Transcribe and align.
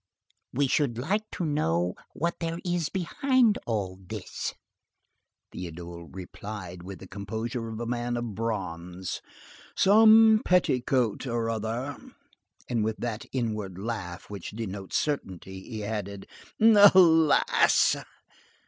"We 0.51 0.65
should 0.65 0.97
like 0.97 1.29
to 1.33 1.45
know 1.45 1.93
what 2.13 2.39
there 2.39 2.57
is 2.65 2.89
behind 2.89 3.59
all 3.67 3.97
this." 4.03 4.51
Théodule 5.53 6.07
replied 6.11 6.81
with 6.81 6.97
the 6.97 7.07
composure 7.07 7.69
of 7.69 7.79
a 7.79 7.85
man 7.85 8.17
of 8.17 8.33
bronze:— 8.33 9.21
"Some 9.75 10.41
petticoat 10.43 11.27
or 11.27 11.51
other." 11.51 11.97
And 12.67 12.83
with 12.83 12.97
that 12.97 13.27
inward 13.31 13.77
laugh 13.77 14.27
which 14.27 14.49
denotes 14.53 14.97
certainty, 14.97 15.61
he 15.69 15.83
added:— 15.83 16.25
"A 16.59 16.91
lass." 16.97 17.95